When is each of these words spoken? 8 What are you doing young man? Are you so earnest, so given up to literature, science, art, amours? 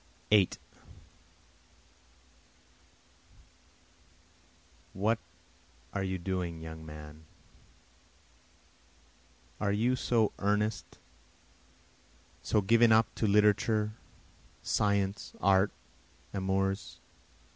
8 0.31 0.57
What 4.93 5.19
are 5.93 6.01
you 6.01 6.17
doing 6.17 6.59
young 6.59 6.83
man? 6.83 7.25
Are 9.59 9.71
you 9.71 9.95
so 9.95 10.31
earnest, 10.39 10.97
so 12.41 12.61
given 12.61 12.91
up 12.91 13.13
to 13.13 13.27
literature, 13.27 13.93
science, 14.63 15.33
art, 15.39 15.69
amours? 16.33 16.97